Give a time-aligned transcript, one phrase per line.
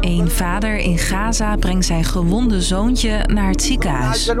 [0.00, 4.32] Een vader in Gaza brengt zijn gewonde zoontje naar het ziekenhuis.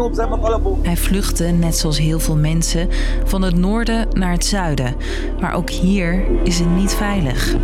[0.82, 2.88] Hij vluchtte, net zoals heel veel mensen,
[3.24, 4.94] van het noorden naar het zuiden.
[5.40, 7.54] Maar ook hier is het niet veilig.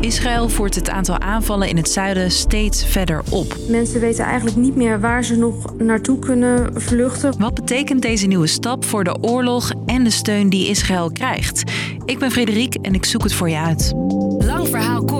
[0.00, 3.56] Israël voert het aantal aanvallen in het zuiden steeds verder op.
[3.68, 7.34] Mensen weten eigenlijk niet meer waar ze nog naartoe kunnen vluchten.
[7.38, 11.62] Wat betekent deze nieuwe stap voor de oorlog en de steun die Israël krijgt?
[12.04, 13.94] Ik ben Frederik en ik zoek het voor je uit.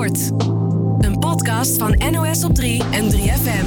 [0.09, 3.67] Een podcast van NOS op 3 en 3FM.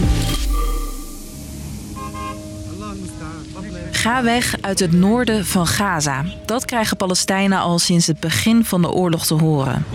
[3.91, 6.25] Ga weg uit het noorden van Gaza.
[6.45, 9.85] Dat krijgen Palestijnen al sinds het begin van de oorlog te horen.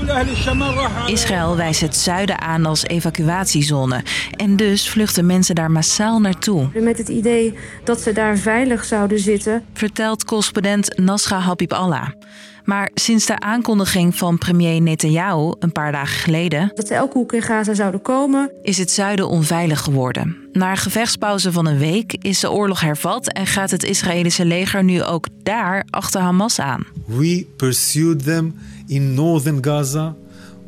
[1.07, 4.03] Israël wijst het zuiden aan als evacuatiezone.
[4.31, 6.69] En dus vluchten mensen daar massaal naartoe.
[6.75, 9.65] Met het idee dat ze daar veilig zouden zitten.
[9.73, 12.09] Vertelt correspondent Nasra Habib Allah.
[12.66, 16.71] Maar sinds de aankondiging van premier Netanyahu een paar dagen geleden...
[16.74, 18.52] dat ze elke hoek in Gaza zouden komen...
[18.63, 20.37] is het zuiden onveilig geworden.
[20.52, 23.32] Na een gevechtspauze van een week is de oorlog hervat...
[23.32, 26.87] en gaat het Israëlische leger nu ook daar achter Hamas aan.
[27.07, 28.54] We pursued them
[28.87, 30.15] in northern Gaza...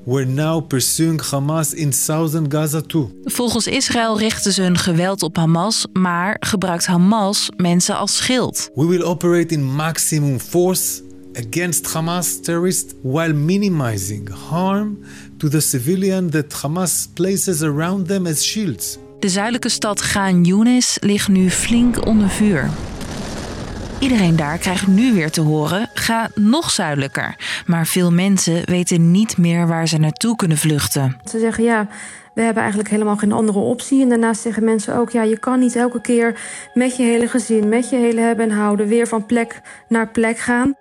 [0.05, 3.11] We're now pursuing Hamas in southern Gaza too.
[3.25, 8.71] Volgens Israël richten ze hun geweld op Hamas, maar gebruikt Hamas mensen als schild.
[8.75, 11.03] We will operate in maximum force
[11.39, 14.99] against Hamas terrorists while minimizing harm
[15.37, 18.99] to the civilian that Hamas places around them as shields.
[19.19, 22.71] De zuidelijke stad Gaan Yunis ligt nu flink onder vuur.
[23.99, 27.37] Iedereen daar krijgt nu weer te horen: ga nog zuidelijker.
[27.67, 31.21] Maar veel mensen weten niet meer waar ze naartoe kunnen vluchten.
[31.25, 31.89] Ze zeggen ja.
[32.35, 34.03] We hebben eigenlijk helemaal geen andere optie.
[34.03, 36.41] En daarnaast zeggen mensen ook: ja, je kan niet elke keer
[36.75, 40.39] met je hele gezin, met je hele hebben en houden, weer van plek naar plek
[40.39, 40.75] gaan.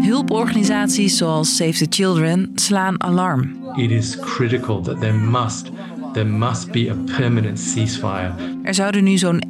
[0.00, 3.56] Hulporganisaties zoals Save the Children slaan alarm.
[3.76, 5.70] It is critical that there must
[6.12, 8.34] there must be a permanent ceasefire.
[8.62, 9.42] Er zouden nu zo'n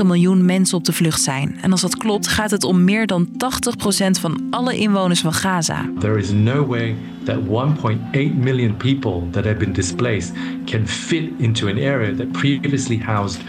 [0.00, 1.56] 1,9 miljoen mensen op de vlucht zijn.
[1.60, 3.30] En als dat klopt, gaat het om meer dan 80%
[4.20, 5.90] van alle inwoners van Gaza.
[5.98, 10.32] There is no way that 1.8 million people that have been displaced
[10.64, 13.40] can fit into an area that previously housed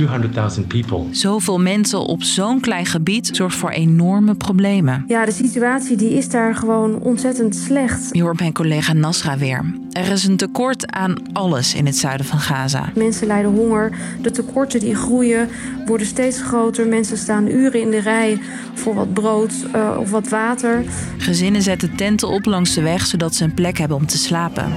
[0.00, 1.04] 200.000 people.
[1.10, 5.04] Zoveel mensen op zo'n klein gebied zorgt voor enorme problemen.
[5.06, 8.08] Ja, de situatie die is daar gewoon ontzettend slecht.
[8.12, 9.74] Je hoort mijn collega Nasra weer.
[9.92, 12.90] Er is een tekort aan alles in het zuiden van Gaza.
[12.94, 15.48] Mensen lijden honger, de tekorten die groeien
[15.86, 16.86] worden steeds groter.
[16.86, 18.38] Mensen staan uren in de rij
[18.74, 20.84] voor wat brood uh, of wat water.
[21.18, 24.72] Gezinnen zetten tenten op langs de weg zodat ze een plek hebben om te slapen.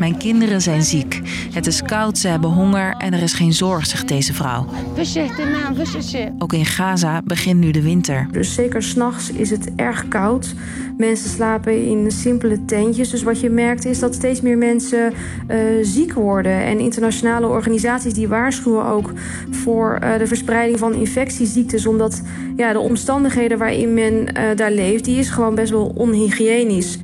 [0.00, 1.20] Mijn kinderen zijn ziek.
[1.52, 4.66] Het is koud, ze hebben honger en er is geen zorg, zegt deze vrouw.
[6.38, 8.28] Ook in Gaza begint nu de winter.
[8.30, 10.54] Dus zeker s'nachts is het erg koud.
[10.96, 13.10] Mensen slapen in simpele tentjes.
[13.10, 15.12] Dus wat je merkt is dat steeds meer mensen
[15.50, 16.64] uh, ziek worden.
[16.64, 19.12] En internationale organisaties die waarschuwen ook
[19.50, 21.86] voor uh, de verspreiding van infectieziektes.
[21.86, 22.22] Omdat
[22.56, 26.98] ja, de omstandigheden waarin men uh, daar leeft, die is gewoon best wel onhygiënisch.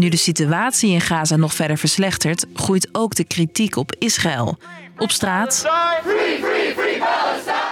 [0.00, 4.58] Nu de situatie in Gaza nog verder verslechtert, groeit ook de kritiek op Israël.
[5.00, 5.66] Op straat,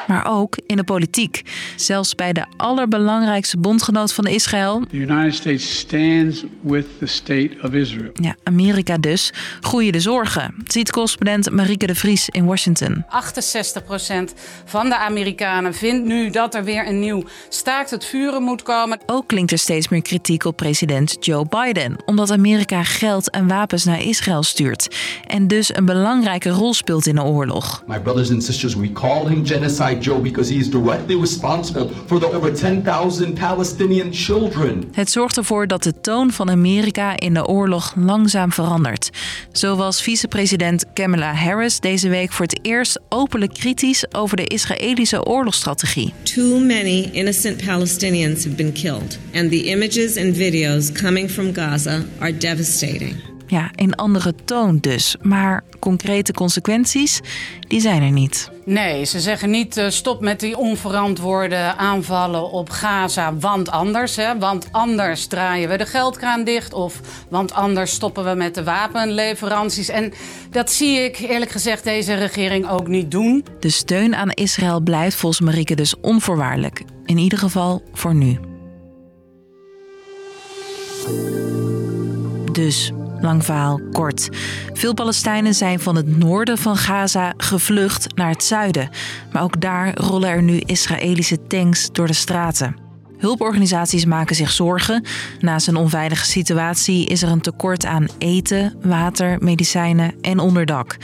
[0.07, 1.43] maar ook in de politiek.
[1.77, 4.83] Zelfs bij de allerbelangrijkste bondgenoot van Israël.
[4.91, 8.11] The United States stands with the state of Israel.
[8.15, 9.33] Ja, Amerika dus.
[9.61, 13.05] Groeien de zorgen, ziet correspondent Marieke de Vries in Washington.
[13.09, 14.35] 68%
[14.65, 19.01] van de Amerikanen vindt nu dat er weer een nieuw staakt het vuren moet komen.
[19.07, 23.85] Ook klinkt er steeds meer kritiek op president Joe Biden, omdat Amerika geld en wapens
[23.85, 24.89] naar Israël stuurt
[25.27, 27.83] en dus een belangrijke rol speelt in de oorlog.
[27.87, 32.21] My brothers and sisters, we call him genocide Joe because he is directly responsible for
[32.21, 34.85] the over 10,000 Palestinian children.
[34.93, 39.11] Het zorgt ervoor dat de toon van Amerika in de oorlog langzaam verandert.
[39.53, 45.25] Zo was vicepresident Kamala Harris deze week voor het eerst openlijk kritisch over de Israëlische
[45.25, 46.13] oorlogsstrategie.
[46.23, 52.05] Too many innocent Palestinians have been killed and the images and videos coming from Gaza
[52.19, 53.38] are devastating.
[53.49, 55.17] Ja, in andere toon dus.
[55.21, 57.21] Maar concrete consequenties,
[57.61, 58.51] die zijn er niet.
[58.65, 64.17] Nee, ze zeggen niet uh, stop met die onverantwoorde aanvallen op Gaza, want anders.
[64.17, 68.65] Hè, want anders draaien we de geldkraan dicht of want anders stoppen we met de
[68.65, 69.89] wapenleveranties.
[69.89, 70.13] En
[70.51, 73.45] dat zie ik eerlijk gezegd deze regering ook niet doen.
[73.61, 76.83] De steun aan Israël blijft volgens Marieke dus onvoorwaardelijk.
[77.05, 78.39] In ieder geval voor nu.
[82.53, 84.29] Dus Lang verhaal kort.
[84.73, 88.89] Veel Palestijnen zijn van het noorden van Gaza gevlucht naar het zuiden.
[89.33, 92.77] Maar ook daar rollen er nu Israëlische tanks door de straten.
[93.19, 95.05] Hulporganisaties maken zich zorgen.
[95.41, 100.97] Naast een onveilige situatie is er een tekort aan eten, water, medicijnen en onderdak.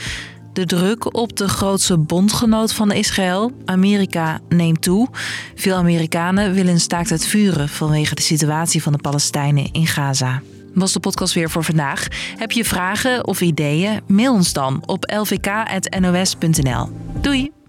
[0.53, 5.07] De druk op de grootste bondgenoot van Israël, Amerika, neemt toe.
[5.55, 10.41] Veel Amerikanen willen staakt het vuren vanwege de situatie van de Palestijnen in Gaza.
[10.75, 12.07] Was de podcast weer voor vandaag?
[12.37, 14.01] Heb je vragen of ideeën?
[14.07, 16.89] Mail ons dan op lvk.nos.nl.
[17.21, 17.64] Doei!